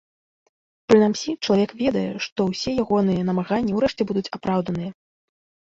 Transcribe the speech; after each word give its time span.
Прынамсі, 0.91 1.35
чалавек 1.47 1.71
ведае, 1.83 2.07
што 2.27 2.39
ўсе 2.49 2.71
ягоныя 2.85 3.29
намаганні 3.29 3.71
ўрэшце 3.79 4.03
будуць 4.13 4.27
апраўданыя. 4.41 4.91